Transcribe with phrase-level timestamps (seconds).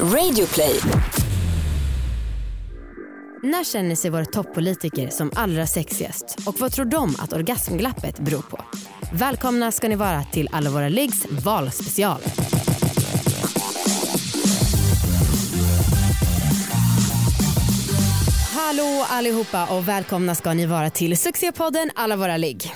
[0.00, 0.80] Radioplay.
[3.42, 8.42] När känner sig våra toppolitiker som allra sexigast och vad tror de att orgasmglappet beror
[8.42, 8.64] på?
[9.12, 12.20] Välkomna ska ni vara till Alla våra liggs valspecial.
[18.54, 22.72] Hallå allihopa och välkomna ska ni vara till succépodden Alla våra ligg.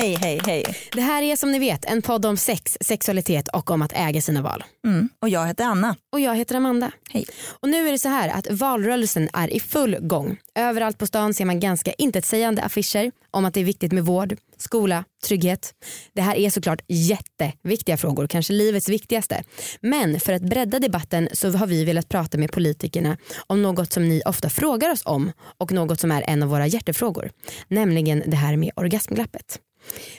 [0.00, 0.64] Hej, hej, hej.
[0.92, 4.20] Det här är som ni vet en podd om sex, sexualitet och om att äga
[4.20, 4.64] sina val.
[4.86, 5.08] Mm.
[5.22, 5.96] Och jag heter Anna.
[6.12, 6.90] Och jag heter Amanda.
[7.10, 7.26] Hej.
[7.60, 10.36] Och nu är det så här att valrörelsen är i full gång.
[10.54, 14.36] Överallt på stan ser man ganska intetsägande affischer om att det är viktigt med vård,
[14.58, 15.74] skola, trygghet.
[16.14, 19.44] Det här är såklart jätteviktiga frågor, kanske livets viktigaste.
[19.80, 24.08] Men för att bredda debatten så har vi velat prata med politikerna om något som
[24.08, 27.30] ni ofta frågar oss om och något som är en av våra hjärtefrågor.
[27.68, 29.60] Nämligen det här med orgasmglappet.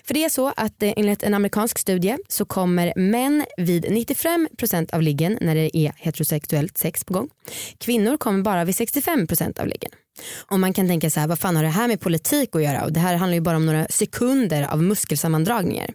[0.03, 4.93] För det är så att eh, enligt en amerikansk studie så kommer män vid 95%
[4.93, 7.29] av liggen när det är heterosexuellt sex på gång.
[7.77, 9.91] Kvinnor kommer bara vid 65% av liggen.
[10.37, 12.83] Och man kan tänka så här, vad fan har det här med politik att göra?
[12.83, 15.93] Och det här handlar ju bara om några sekunder av muskelsammandragningar.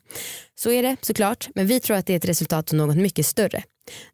[0.54, 3.26] Så är det såklart, men vi tror att det är ett resultat av något mycket
[3.26, 3.62] större.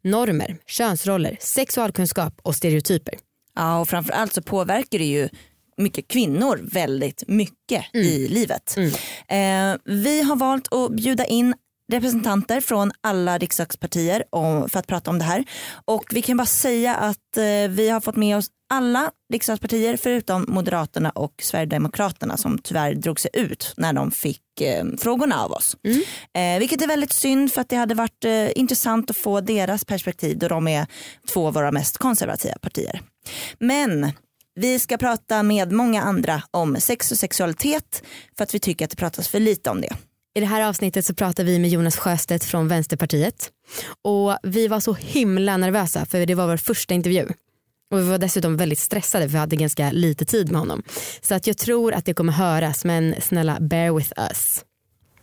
[0.01, 3.13] Normer, könsroller, sexualkunskap och stereotyper.
[3.55, 5.29] Ja, och framförallt så påverkar det ju
[5.81, 8.07] mycket kvinnor väldigt mycket mm.
[8.07, 8.75] i livet.
[8.77, 9.73] Mm.
[9.73, 11.53] Eh, vi har valt att bjuda in
[11.91, 15.45] representanter från alla riksdagspartier om, för att prata om det här.
[15.85, 20.45] Och vi kan bara säga att eh, vi har fått med oss alla riksdagspartier förutom
[20.47, 25.77] Moderaterna och Sverigedemokraterna som tyvärr drog sig ut när de fick eh, frågorna av oss.
[25.83, 26.01] Mm.
[26.33, 29.85] Eh, vilket är väldigt synd för att det hade varit eh, intressant att få deras
[29.85, 30.87] perspektiv då de är
[31.33, 33.01] två av våra mest konservativa partier.
[33.59, 34.11] Men
[34.61, 38.03] vi ska prata med många andra om sex och sexualitet
[38.37, 39.89] för att vi tycker att det pratas för lite om det.
[40.33, 43.51] I det här avsnittet så pratar vi med Jonas Sjöstedt från Vänsterpartiet.
[44.01, 47.27] Och vi var så himla nervösa för det var vår första intervju.
[47.91, 50.83] Och vi var dessutom väldigt stressade för vi hade ganska lite tid med honom.
[51.21, 54.65] Så att jag tror att det kommer höras men snälla bear with us.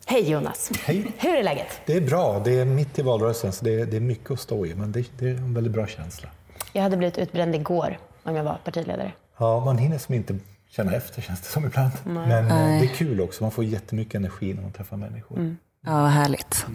[0.07, 0.71] Hej Jonas!
[0.85, 1.12] Hej!
[1.19, 1.81] Hur är läget?
[1.87, 2.43] Det är bra.
[2.45, 4.93] Det är mitt i valrörelsen så det är, det är mycket att stå i men
[4.93, 6.29] det, det är en väldigt bra känsla.
[6.73, 9.12] Jag hade blivit utbränd igår om jag var partiledare.
[9.38, 10.38] Ja, man hinner som inte
[10.71, 11.93] känna efter känns det som ibland.
[12.04, 12.28] Nej.
[12.28, 12.81] Men eh, Nej.
[12.81, 15.37] det är kul också, man får jättemycket energi när man träffar människor.
[15.37, 15.56] Mm.
[15.87, 16.66] Ja, vad härligt.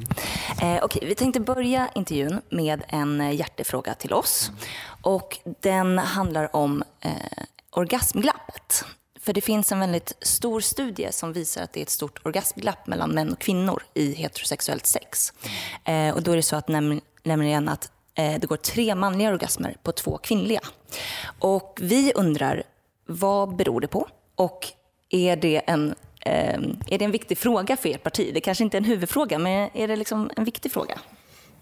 [0.62, 4.52] Eh, okej, vi tänkte börja intervjun med en eh, hjärtefråga till oss.
[5.02, 7.12] Och den handlar om eh,
[7.70, 8.86] orgasmglappet.
[9.20, 12.88] För det finns en väldigt stor studie som visar att det är ett stort orgasmglapp
[12.88, 15.34] mellan män och kvinnor i heterosexuellt sex.
[15.84, 16.68] Eh, och då är det så att
[17.24, 20.62] nämligen att eh, det går tre manliga orgasmer på två kvinnliga.
[21.44, 22.64] Och vi undrar,
[23.06, 24.08] vad beror det på?
[24.36, 24.68] Och
[25.10, 25.96] är det en
[26.26, 28.32] eh, är det en viktig fråga för ert parti?
[28.34, 31.00] Det kanske inte är en huvudfråga, men är det liksom en viktig fråga?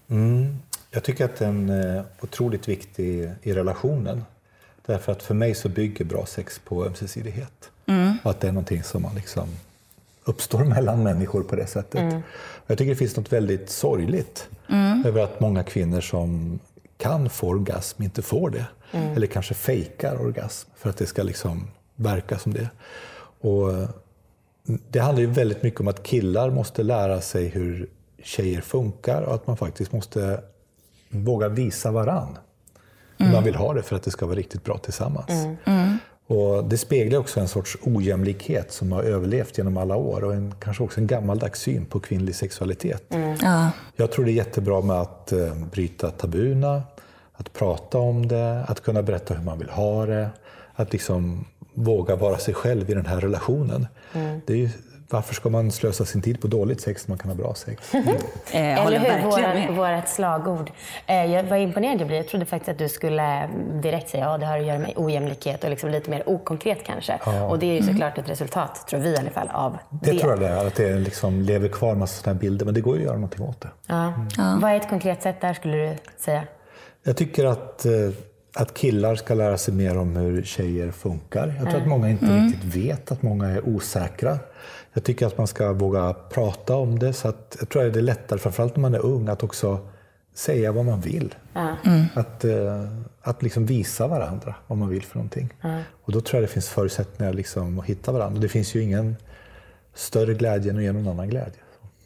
[0.08, 0.58] Mm.
[0.90, 4.24] Jag tycker att den är otroligt viktig i relationen.
[4.86, 7.70] Därför att för mig så bygger bra sex på ömsesidighet.
[7.86, 8.18] Mm.
[8.22, 9.48] Och att det är någonting som man liksom
[10.24, 12.00] uppstår mellan människor på det sättet.
[12.00, 12.22] Mm.
[12.66, 15.06] Jag tycker det finns något väldigt sorgligt mm.
[15.06, 16.58] över att många kvinnor som
[16.96, 18.66] kan få orgasm inte får det.
[18.92, 19.16] Mm.
[19.16, 22.68] Eller kanske fejkar orgasm för att det ska liksom verka som det.
[23.40, 23.72] Och
[24.88, 27.88] det handlar ju väldigt mycket om att killar måste lära sig hur
[28.22, 30.40] tjejer funkar och att man faktiskt måste
[31.08, 32.38] våga visa varann
[33.18, 33.44] hur man mm.
[33.44, 35.30] vill ha det för att det ska vara riktigt bra tillsammans.
[35.30, 35.56] Mm.
[35.64, 35.98] Mm.
[36.26, 40.54] Och det speglar också en sorts ojämlikhet som har överlevt genom alla år och en,
[40.60, 43.14] kanske också en gammaldags syn på kvinnlig sexualitet.
[43.14, 43.36] Mm.
[43.42, 43.70] Ja.
[43.96, 46.82] Jag tror det är jättebra med att eh, bryta tabuna,
[47.46, 50.30] att prata om det, att kunna berätta hur man vill ha det,
[50.74, 51.44] att liksom
[51.74, 53.86] våga vara sig själv i den här relationen.
[54.12, 54.40] Mm.
[54.46, 54.68] Det är ju,
[55.10, 57.94] varför ska man slösa sin tid på dåligt sex när man kan ha bra sex?
[57.94, 58.06] Mm.
[58.52, 58.98] Eller
[59.68, 60.70] hur, vårat slagord.
[61.06, 62.16] Eh, jag var imponerad jag blev.
[62.16, 63.48] Jag trodde faktiskt att du skulle
[63.82, 66.78] direkt säga att ja, det har att göra med ojämlikhet och liksom lite mer okonkret
[66.86, 67.18] kanske.
[67.26, 67.48] Ja.
[67.48, 67.92] Och det är ju mm.
[67.92, 70.12] såklart ett resultat, tror vi i alla fall, av det.
[70.12, 72.64] Det tror jag det är, att det liksom lever kvar en massa sådana här bilder.
[72.64, 73.70] Men det går ju att göra någonting åt det.
[73.86, 74.06] Ja.
[74.06, 74.28] Mm.
[74.36, 74.58] Ja.
[74.62, 76.44] Vad är ett konkret sätt där skulle du säga?
[77.02, 78.10] Jag tycker att eh,
[78.54, 81.46] att killar ska lära sig mer om hur tjejer funkar.
[81.46, 81.82] Jag tror mm.
[81.82, 82.46] att många inte mm.
[82.46, 84.38] riktigt vet, att många är osäkra.
[84.92, 87.12] Jag tycker att man ska våga prata om det.
[87.12, 89.78] Så att, jag tror att det är lättare, framförallt när man är ung, att också
[90.34, 91.34] säga vad man vill.
[91.84, 92.06] Mm.
[92.14, 92.88] Att, uh,
[93.22, 95.52] att liksom visa varandra vad man vill för någonting.
[96.04, 98.40] Och då tror jag det finns förutsättningar liksom att hitta varandra.
[98.40, 99.16] Det finns ju ingen
[99.94, 101.60] större glädje än att ge någon annan glädje.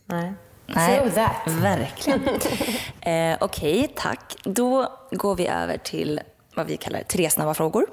[0.06, 0.34] Nej.
[0.66, 1.00] Nej,
[1.46, 2.20] verkligen.
[3.00, 4.36] eh, Okej, okay, tack.
[4.42, 6.20] Då går vi över till
[6.54, 7.86] vad vi kallar tre snabba frågor.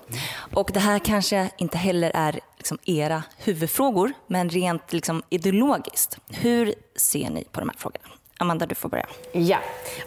[0.54, 6.18] Och det här kanske inte heller är liksom era huvudfrågor, men rent liksom ideologiskt.
[6.30, 8.08] Hur ser ni på de här frågorna?
[8.38, 9.08] Amanda, du får börja.
[9.32, 9.58] Ja,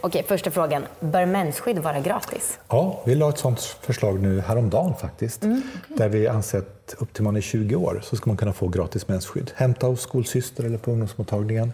[0.00, 0.86] okej första frågan.
[1.00, 2.58] Bör mensskydd vara gratis?
[2.68, 5.40] Ja, vi la ett sådant förslag nu häromdagen faktiskt.
[5.88, 8.68] Där vi anser att upp till man är 20 år så ska man kunna få
[8.68, 9.50] gratis mensskydd.
[9.54, 11.72] Hämta hos skolsyster eller på ungdomsmottagningen.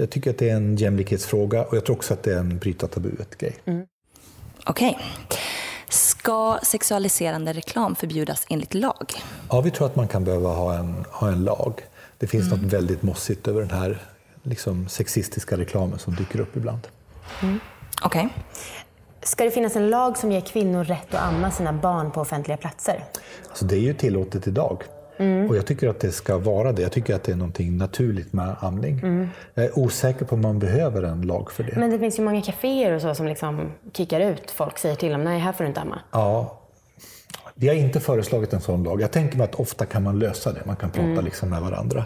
[0.00, 2.58] Jag tycker att det är en jämlikhetsfråga och jag tror också att det är en
[2.58, 3.56] bryta tabuet-grej.
[4.66, 4.98] Okej.
[5.88, 9.12] Ska sexualiserande reklam förbjudas enligt lag?
[9.50, 11.80] Ja, vi tror att man kan behöva ha en, ha en lag.
[12.18, 14.02] Det finns något väldigt mossigt över den här
[14.42, 16.88] liksom, sexistiska reklamen som dyker upp ibland.
[18.02, 18.28] Okej.
[19.22, 22.56] Ska det finnas en lag som ger kvinnor rätt att amma sina barn på offentliga
[22.56, 23.04] platser?
[23.48, 24.82] Alltså, det är ju tillåtet idag.
[25.48, 26.82] Och jag tycker att det ska vara det.
[26.82, 29.28] Jag tycker att det är någonting naturligt med amning.
[29.54, 31.76] Jag är osäker på om man behöver en lag för det.
[31.76, 35.12] Men det finns ju många kaféer och så som liksom kickar ut folk, säger till
[35.12, 36.00] dem nej här får du inte amma.
[36.12, 36.60] Ja,
[37.54, 39.00] vi har inte föreslagit en sån lag.
[39.00, 40.62] Jag tänker mig att ofta kan man lösa det.
[40.66, 42.04] Man kan prata liksom med varandra.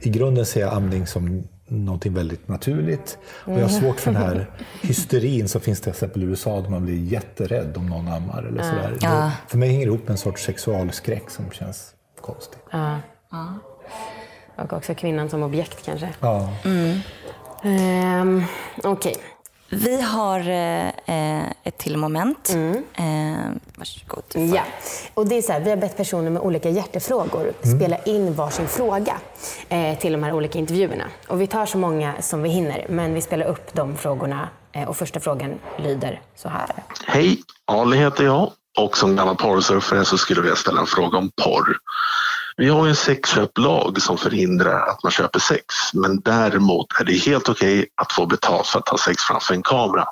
[0.00, 3.18] I grunden ser jag amning som någonting väldigt naturligt.
[3.24, 4.50] Och jag har svårt för den här
[4.82, 8.42] hysterin som finns till exempel i USA där man blir jätterädd om någon ammar.
[8.42, 8.96] Eller sådär.
[9.00, 12.58] Det, för mig hänger det ihop med en sorts sexualskräck som känns konstig.
[14.56, 16.08] Och också kvinnan som objekt kanske.
[16.20, 16.48] Ja.
[17.64, 18.44] Ehm,
[18.82, 19.16] Okej.
[19.70, 22.54] Vi har eh, ett till moment.
[22.94, 23.04] Eh,
[23.76, 24.24] varsågod.
[24.54, 24.62] Ja,
[25.14, 28.66] och det är så här, vi har bett personer med olika hjärtefrågor spela in varsin
[28.66, 29.16] fråga
[29.68, 31.04] eh, till de här olika intervjuerna.
[31.28, 34.48] Och vi tar så många som vi hinner, men vi spelar upp de frågorna.
[34.72, 36.70] Eh, och första frågan lyder så här.
[37.06, 41.30] Hej, Ali heter jag och som gammal porrsurfare så skulle jag ställa en fråga om
[41.44, 41.76] porr.
[42.56, 45.64] Vi har ju en sexköplag som förhindrar att man köper sex
[45.94, 49.62] men däremot är det helt okej att få betalt för att ha sex framför en
[49.62, 50.04] kamera.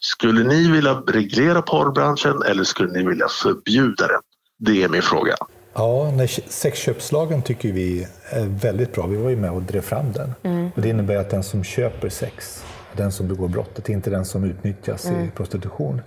[0.00, 4.20] Skulle ni vilja reglera porrbranschen eller skulle ni vilja förbjuda den?
[4.58, 5.36] Det är min fråga.
[5.74, 6.12] Ja,
[6.48, 9.06] sexköpslagen tycker vi är väldigt bra.
[9.06, 10.34] Vi var ju med och drev fram den.
[10.76, 14.24] Och det innebär att den som köper sex är den som begår brottet, inte den
[14.24, 16.02] som utnyttjas i prostitution.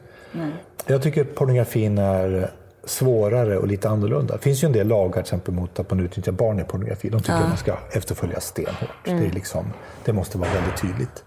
[0.88, 2.52] Jag tycker pornografin är
[2.86, 4.36] svårare och lite annorlunda.
[4.36, 7.10] Det finns ju en del lagar till exempel mot att man utnyttjar barn i pornografi.
[7.10, 8.90] De tycker att man ska efterfölja stenhårt.
[9.06, 9.74] Det, är liksom,
[10.06, 11.24] det måste vara väldigt tydligt.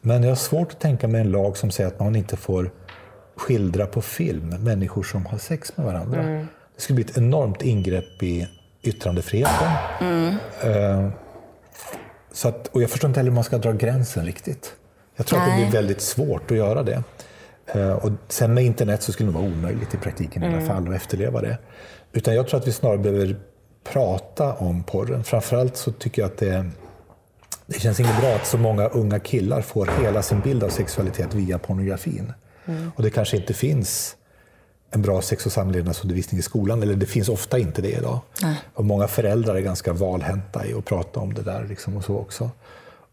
[0.00, 2.70] Men jag har svårt att tänka mig en lag som säger att man inte får
[3.36, 6.22] skildra på film människor som har sex med varandra.
[6.76, 8.48] Det skulle bli ett enormt ingrepp i
[8.82, 9.68] yttrandefriheten.
[10.62, 11.08] Eh,
[12.32, 14.74] så att, och jag förstår inte heller hur man ska dra gränsen riktigt.
[15.16, 15.64] Jag tror att det Nej.
[15.64, 17.02] blir väldigt svårt att göra det.
[17.66, 20.88] Eh, Och sen med internet så skulle det vara omöjligt i praktiken i alla fall
[20.88, 21.58] att efterleva det.
[22.12, 23.36] Utan jag tror att vi snarare behöver
[23.84, 25.24] prata om porren.
[25.24, 26.70] Framförallt så tycker jag att det,
[27.66, 31.34] det känns inte bra att så många unga killar får hela sin bild av sexualitet
[31.34, 32.32] via pornografin.
[32.96, 34.16] Och det kanske inte finns
[34.90, 38.20] en bra sex och samlevnadsundervisning i skolan, eller det finns ofta inte det idag.
[38.74, 42.16] Och många föräldrar är ganska valhänta i att prata om det där liksom och så
[42.16, 42.50] också.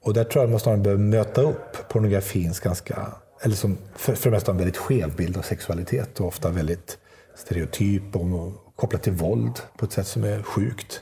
[0.02, 3.08] Och där tror jag att man snarare behöver möta upp pornografins ganska,
[3.42, 6.98] eller som för, för det mesta en väldigt skev bild av sexualitet och ofta väldigt
[7.36, 8.26] stereotyp och
[8.76, 11.02] kopplat till våld på ett sätt som är sjukt.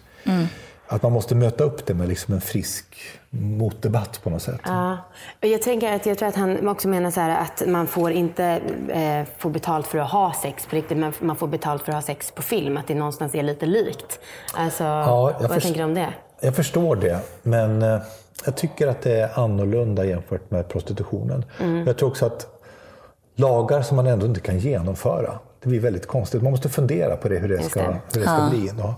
[0.90, 2.86] Att man måste möta upp det med liksom en frisk
[3.30, 4.62] motdebatt på något sätt.
[4.64, 4.98] Ja.
[5.40, 8.46] Jag, tänker att, jag tror att han också menar så här att man får inte
[8.90, 11.96] eh, få betalt för att ha sex på riktigt, men man får betalt för att
[11.96, 12.78] ha sex på film.
[12.78, 14.20] Att det någonstans är lite likt.
[14.54, 16.14] Alltså, jag vad först- tänker du om det?
[16.42, 18.02] Jag förstår det, men eh,
[18.46, 21.46] jag tycker att det är annorlunda jämfört med prostitutionen.
[21.86, 22.48] Jag tror också att
[23.36, 26.42] lagar som man ändå inte kan genomföra, det blir väldigt konstigt.
[26.42, 27.82] Man måste fundera på det, hur det ska.
[27.92, 28.72] Hur det ska bli.
[28.78, 28.96] Då.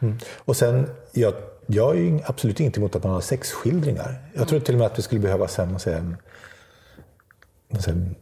[0.00, 0.18] Mm.
[0.36, 1.34] Och sen, jag,
[1.66, 4.14] jag är ju absolut inte emot att man har sexskildringar.
[4.34, 6.16] Jag tror till och med att vi skulle behöva sen, säga, en,
[7.82, 8.14] sen,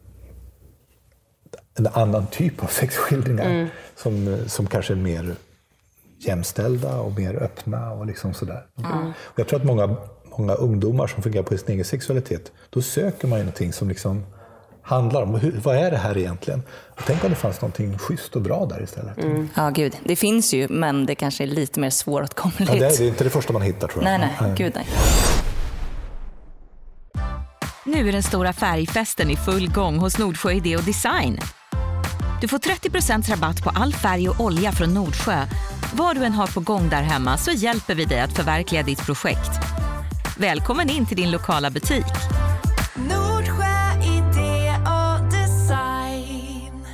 [1.77, 5.35] en annan typ av sexskildringar som, som kanske är mer
[6.19, 8.65] jämställda och mer öppna och liksom sådär.
[9.21, 9.95] Och jag tror att många,
[10.37, 14.25] många ungdomar som fungerar på sin egen sexualitet, då söker man ju någonting som liksom
[14.81, 16.63] handlar om hur, vad är det här egentligen?
[16.69, 19.17] Och tänk om det fanns någonting schysst och bra där istället.
[19.55, 19.95] Ja, gud.
[20.03, 22.73] Det finns ju, men det kanske är lite mer svåråtkomligt.
[22.73, 24.19] Ja, det, är, det är inte det första man hittar tror jag.
[24.19, 24.53] Nej, nej.
[24.57, 24.87] Gud, nej.
[27.85, 31.39] Nu är den stora färgfesten i full gång hos Nordsjö Idé och Design.
[32.41, 35.45] Du får 30% rabatt på all färg och olja från Nordsjö.
[35.93, 39.05] Vad du än har på gång där hemma så hjälper vi dig att förverkliga ditt
[39.05, 39.51] projekt.
[40.37, 42.05] Välkommen in till din lokala butik.
[42.95, 46.85] Nordsjö idé och design.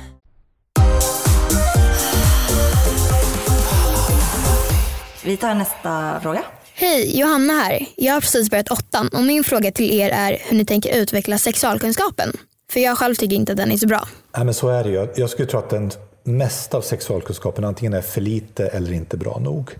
[5.24, 6.42] Vi tar nästa fråga.
[6.74, 7.86] Hej, Johanna här.
[7.96, 11.38] Jag har precis börjat åttan och min fråga till er är hur ni tänker utveckla
[11.38, 12.32] sexualkunskapen.
[12.70, 14.08] För jag själv tycker inte att den är så bra.
[14.36, 15.08] Nej, men så är det ju.
[15.16, 15.90] Jag skulle tro att den
[16.22, 19.70] mesta av sexualkunskapen antingen är för lite eller inte bra nog.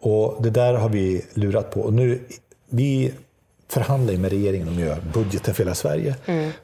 [0.00, 1.80] Och det där har vi lurat på.
[1.80, 2.26] Och nu,
[2.70, 3.12] vi
[3.72, 6.14] förhandlar med regeringen om att göra budgeten för hela Sverige.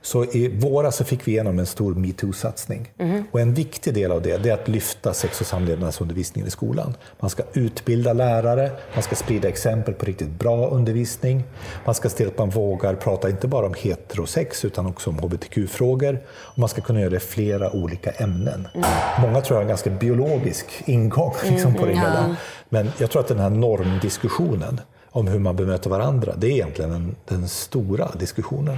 [0.03, 2.93] Så i våras så fick vi igenom en stor metoo-satsning.
[3.31, 6.95] Och en viktig del av det, det är att lyfta sex och samlevnadsundervisningen i skolan.
[7.21, 11.45] Man ska utbilda lärare, man ska sprida exempel på riktigt bra undervisning.
[11.85, 15.19] Man ska se till att man vågar prata inte bara om heterosex utan också om
[15.19, 16.19] hbtq-frågor.
[16.29, 18.69] Och man ska kunna göra det i flera olika ämnen.
[19.21, 22.37] Många tror jag har en ganska biologisk ingång liksom, på det hela.
[22.69, 26.91] Men jag tror att den här normdiskussionen om hur man bemöter varandra, det är egentligen
[26.91, 28.77] den, den stora diskussionen.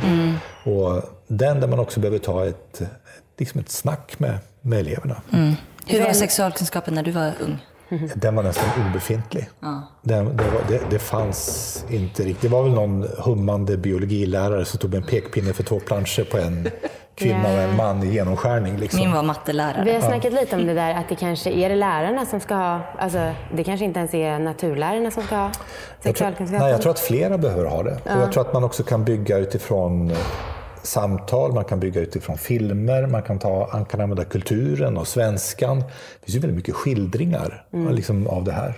[0.65, 2.83] Och den där man också behöver ta ett,
[3.39, 5.17] liksom ett snack med, med eleverna.
[5.87, 7.59] Hur var sexualkunskapen när du var ung?
[8.15, 9.51] Den var nästan obefintlig.
[10.03, 12.43] Den, det, var, det, det fanns inte riktigt.
[12.43, 16.69] Det var väl någon hummande biologilärare som tog en pekpinne för två planscher på en
[17.21, 18.77] kvinna och en man i genomskärning.
[18.77, 19.01] Liksom.
[19.01, 19.85] Min var mattelärare.
[19.85, 22.55] Vi har snackat lite om det där att det kanske är det lärarna som ska
[22.55, 26.61] ha, alltså det kanske inte ens är naturlärarna som ska ha Jag tror, sexualkunskap.
[26.61, 27.95] nej, jag tror att flera behöver ha det.
[28.05, 30.17] Och jag tror att man också kan bygga utifrån eh,
[30.83, 35.79] samtal, man kan bygga utifrån filmer, man kan, ta, man kan använda kulturen och svenskan.
[35.79, 38.75] Det finns ju väldigt mycket skildringar liksom, av det här.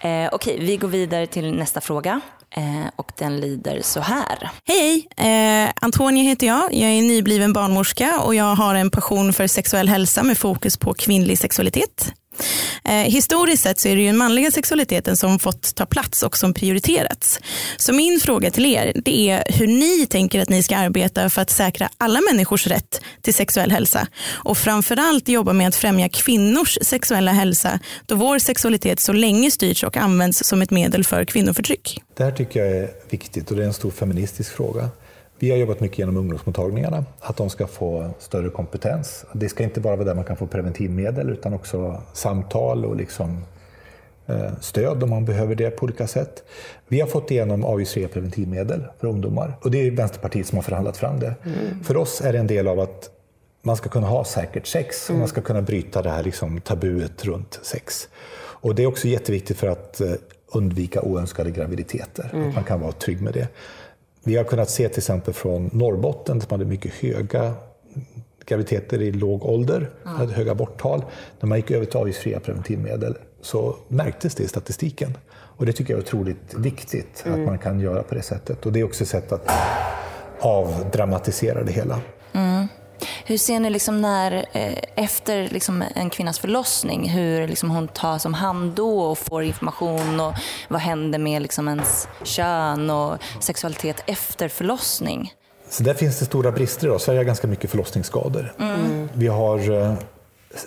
[0.00, 2.20] Eh, Okej, vi går vidare till nästa fråga.
[2.56, 4.50] Eh, och den lyder så här.
[4.64, 6.74] Hej, eh, Antonia heter jag.
[6.74, 10.94] Jag är nybliven barnmorska och jag har en passion för sexuell hälsa med fokus på
[10.94, 12.12] kvinnlig sexualitet.
[12.84, 16.36] Eh, historiskt sett så är det ju den manliga sexualiteten som fått ta plats och
[16.36, 17.40] som prioriterats.
[17.76, 21.42] Så min fråga till er det är hur ni tänker att ni ska arbeta för
[21.42, 26.78] att säkra alla människors rätt till sexuell hälsa och framförallt jobba med att främja kvinnors
[26.82, 32.02] sexuella hälsa då vår sexualitet så länge styrts och används som ett medel för kvinnoförtryck.
[32.16, 34.90] Det här tycker jag är viktigt och det är en stor feministisk fråga.
[35.38, 39.24] Vi har jobbat mycket genom ungdomsmottagningarna, att de ska få större kompetens.
[39.32, 43.44] Det ska inte bara vara där man kan få preventivmedel utan också samtal och liksom,
[44.26, 46.42] eh, stöd om man behöver det på olika sätt.
[46.88, 50.96] Vi har fått igenom avgiftsfria preventivmedel för ungdomar och det är Vänsterpartiet som har förhandlat
[50.96, 51.34] fram det.
[51.82, 53.10] För oss är det en del av att
[53.62, 57.24] man ska kunna ha säkert sex och man ska kunna bryta det här liksom, tabuet
[57.24, 58.08] runt sex.
[58.36, 60.12] Och det är också jätteviktigt för att eh,
[60.46, 63.48] undvika oönskade graviditeter, att man kan vara trygg med det.
[64.24, 67.54] Vi har kunnat se till exempel från Norrbotten som hade mycket höga
[68.46, 71.04] graviditeter i låg ålder, hade höga aborttal.
[71.40, 75.16] När man gick över till avgiftsfria preventivmedel så märktes det i statistiken.
[75.30, 78.66] Och det tycker jag är otroligt viktigt att man kan göra på det sättet.
[78.66, 79.50] Och det är också ett sätt att
[80.40, 82.00] avdramatisera det hela.
[83.26, 88.24] Hur ser ni liksom när, eh, efter liksom en kvinnas förlossning, hur liksom hon tas
[88.24, 90.34] om hand då och får information och
[90.68, 95.32] vad händer med liksom ens kön och sexualitet efter förlossning?
[95.68, 97.00] Så där finns det stora brister idag.
[97.00, 98.52] Sverige har ganska mycket förlossningsskador.
[99.12, 99.94] Vi har eh,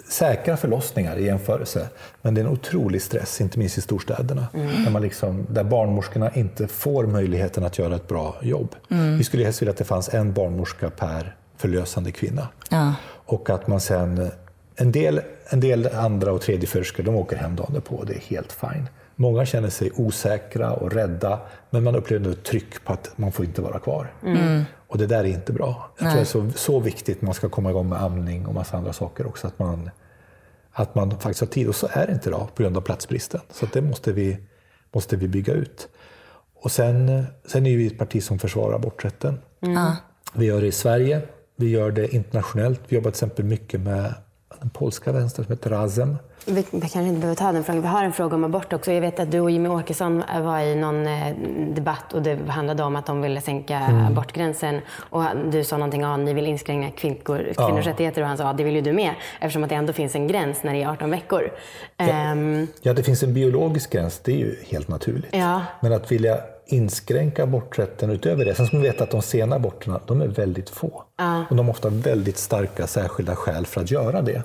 [0.09, 1.87] säkra förlossningar i jämförelse,
[2.21, 4.47] men det är en otrolig stress, inte minst i storstäderna,
[4.83, 8.75] där, man liksom, där barnmorskorna inte får möjligheten att göra ett bra jobb.
[9.17, 12.47] Vi skulle helst vilja att det fanns en barnmorska per förlösande kvinna.
[12.69, 12.93] Ja.
[13.25, 14.31] Och att man sen,
[14.75, 18.51] en del, en del andra och tredjeföderskor, de åker hem dagen på det är helt
[18.51, 18.89] fine.
[19.15, 23.45] Många känner sig osäkra och rädda, men man upplever ett tryck på att man får
[23.45, 24.13] inte vara kvar.
[24.87, 25.91] Och det där är inte bra.
[25.97, 28.53] Jag tror det är så, så viktigt när man ska komma igång med amning och
[28.53, 29.89] massa andra saker också, att man,
[30.71, 31.67] att man faktiskt har tid.
[31.67, 33.41] Och så är det inte idag på grund av platsbristen.
[33.51, 34.37] Så det måste vi,
[34.93, 35.87] måste vi bygga ut.
[36.63, 39.39] Och sen, sen är vi ett parti som försvarar aborträtten.
[40.33, 41.21] Vi gör det i Sverige,
[41.57, 42.81] vi gör det internationellt.
[42.87, 44.13] Vi jobbar till exempel mycket med
[44.59, 46.17] den polska vänstern som heter Razem.
[46.45, 47.81] Vi, vi kanske inte behöver ta den frågan.
[47.81, 48.91] Vi har en fråga om abort också.
[48.91, 51.35] Jag vet att du och Jimmy Åkesson var i någon eh,
[51.73, 54.81] debatt och det handlade om att de ville sänka abortgränsen.
[55.09, 58.49] Och du sa någonting om att ni vill inskränka kvinnor, kvinnors rättigheter och han sa
[58.49, 60.83] att det vill ju du med eftersom att det ändå finns en gräns när det
[60.83, 61.51] är 18 veckor.
[61.97, 65.35] Ehm, Ja, det finns en biologisk gräns, det är ju helt naturligt.
[65.35, 65.61] Ja.
[65.81, 66.37] Men att vilja
[66.67, 68.55] inskränka aborträtten utöver det.
[68.55, 71.03] Sen ska man veta att de sena aborterna, de är väldigt få.
[71.49, 74.43] Och de har ofta väldigt starka särskilda skäl för att göra det.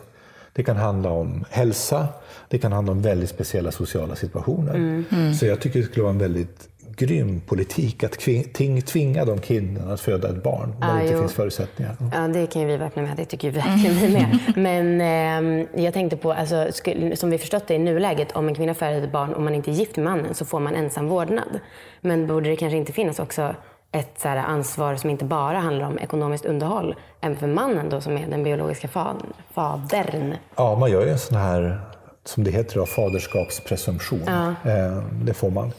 [0.53, 2.09] Det kan handla om hälsa,
[2.49, 5.05] det kan handla om väldigt speciella sociala situationer.
[5.35, 8.13] Så jag tycker det skulle vara en väldigt grym politik att
[8.53, 11.19] ting- tvinga de kvinnorna att föda ett barn när Ja, det inte jo.
[11.21, 11.97] finns förutsättningar.
[12.15, 13.17] Ja, det kan ju vi verkligen med.
[13.17, 14.39] Det tycker ju verkligen vi med.
[14.57, 16.69] Men ehm, jag tänkte på, alltså,
[17.15, 19.71] som vi förstått det i nuläget, om en kvinna föder ett barn och man inte
[19.71, 21.61] är gift med mannen så får man ensam vårdnad.
[22.01, 23.55] Men borde det kanske inte finnas också
[23.93, 28.01] ett så här, ansvar som inte bara handlar om ekonomiskt underhåll, även för mannen då
[28.01, 29.23] som är den biologiska fa-
[29.55, 30.35] fadern?
[30.57, 31.81] Ja, man gör ju en sån här,
[32.25, 34.29] som det heter, då, faderskapspresumtion.
[34.29, 35.73] Eh, det får man.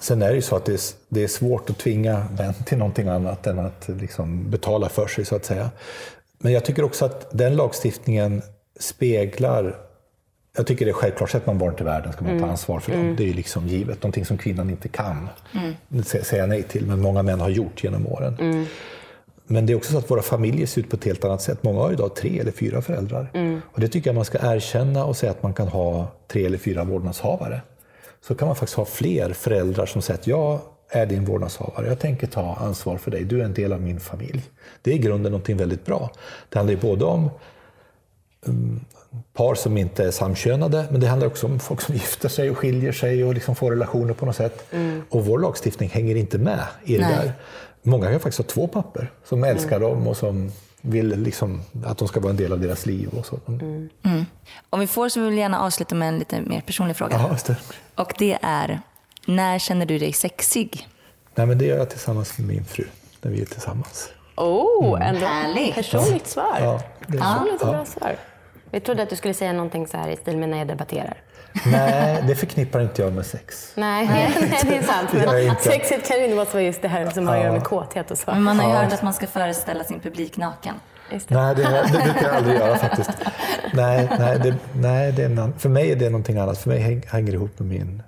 [0.00, 2.78] Sen är det ju så att det är, det är svårt att tvinga män till
[2.78, 5.70] någonting annat än att liksom betala för sig, så att säga.
[6.38, 8.42] Men jag tycker också att den lagstiftningen
[8.80, 9.76] speglar
[10.56, 12.92] jag tycker det är självklart, sätter man barn till världen ska man ta ansvar för
[12.92, 13.16] dem.
[13.16, 15.28] Det är ju liksom givet, någonting som kvinnan inte kan
[15.90, 18.66] sä- säga nej till, men många män har gjort genom åren.
[19.46, 21.62] Men det är också så att våra familjer ser ut på ett helt annat sätt.
[21.62, 23.30] Många har idag tre eller fyra föräldrar.
[23.72, 26.58] Och det tycker jag man ska erkänna och säga att man kan ha tre eller
[26.58, 27.60] fyra vårdnadshavare.
[28.22, 31.98] Så kan man faktiskt ha fler föräldrar som säger att jag är din vårdnadshavare, jag
[31.98, 34.42] tänker ta ansvar för dig, du är en del av min familj.
[34.82, 36.10] Det är i grunden någonting väldigt bra.
[36.48, 37.30] Det handlar ju både om
[39.32, 42.58] par som inte är samkönade, men det handlar också om folk som gifter sig och
[42.58, 44.64] skiljer sig och liksom får relationer på något sätt.
[45.08, 47.16] Och vår lagstiftning hänger inte med i det Nej.
[47.16, 47.32] där.
[47.82, 52.08] Många kan faktiskt ha två papper som älskar dem och som vill liksom att de
[52.08, 53.08] ska vara en del av deras liv.
[53.18, 53.40] Och så.
[54.70, 57.16] Om vi får så vill jag gärna avsluta med en lite mer personlig fråga.
[57.16, 57.56] Ja, det.
[57.94, 58.80] Och det är,
[59.26, 60.88] när känner du dig sexig?
[61.34, 62.84] Nej, men det gör jag tillsammans med min fru,
[63.22, 64.08] när vi är tillsammans.
[64.36, 65.74] Oh, ändå Härligt.
[65.74, 66.56] personligt svar.
[66.60, 67.24] Ja, det är så.
[67.24, 68.16] Personligt och bra svar.
[68.70, 71.16] Jag trodde att du skulle säga någonting så här i stil med när jag debatterar.
[71.66, 73.72] Nej, det förknippar inte jag med sex.
[73.74, 75.12] Nej, nej det är sant.
[75.12, 75.62] Men inte.
[75.62, 78.10] sexet kan ju inte vara så just det här som har att göra med kåthet
[78.10, 78.30] och så.
[78.30, 80.74] Men man har ju hört att man ska föreställa sin publik naken.
[81.10, 81.30] Det.
[81.30, 83.10] Nej, det, det brukar jag aldrig göra faktiskt.
[83.72, 86.58] Nej, nej, det, nej det är för mig är det någonting annat.
[86.58, 88.02] För mig häng, hänger det ihop med min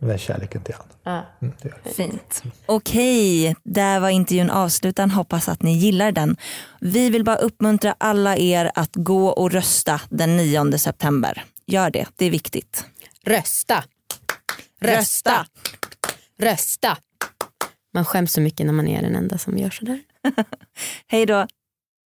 [0.00, 0.86] med kärleken till han.
[1.02, 1.26] Ja.
[1.42, 1.90] Mm, det gör det.
[1.90, 2.42] Fint.
[2.66, 5.06] Okej, där var intervjun avslutad.
[5.06, 6.36] Hoppas att ni gillar den.
[6.80, 11.44] Vi vill bara uppmuntra alla er att gå och rösta den 9 september.
[11.66, 12.84] Gör det, det är viktigt.
[13.24, 13.84] Rösta.
[14.80, 15.46] Rösta.
[16.38, 16.96] Rösta.
[17.94, 20.00] Man skäms så mycket när man är den enda som gör sådär.
[21.06, 21.46] Hej då.